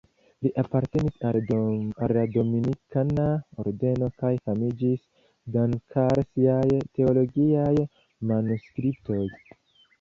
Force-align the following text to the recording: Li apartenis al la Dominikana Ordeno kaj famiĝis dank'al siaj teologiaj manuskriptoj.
Li 0.43 0.51
apartenis 0.59 1.17
al 1.31 1.37
la 2.19 2.23
Dominikana 2.37 3.27
Ordeno 3.65 4.09
kaj 4.23 4.33
famiĝis 4.51 5.05
dank'al 5.59 6.25
siaj 6.33 6.65
teologiaj 6.81 7.71
manuskriptoj. 8.35 9.25